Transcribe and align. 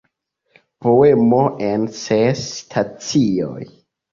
Poemo 0.85 1.41
en 1.67 1.85
ses 1.99 2.43
stacioj". 2.57 3.63